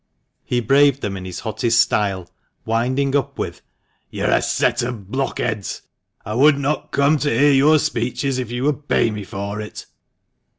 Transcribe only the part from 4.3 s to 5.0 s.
a 312 THE MANCHESTER MAN. set